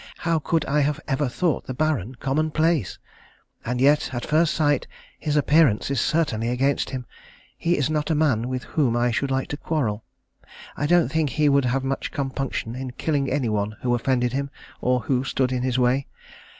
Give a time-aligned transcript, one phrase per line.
[0.17, 2.97] How could I have ever thought the Baron common place!
[3.63, 4.87] And yet, at first sight,
[5.19, 7.05] his appearance is certainly against him.
[7.55, 10.03] He is not a man with whom I should like to quarrel.
[10.75, 14.49] I don't think he would have much compunction in killing any one who offended him,
[14.81, 16.07] or who stood in his way.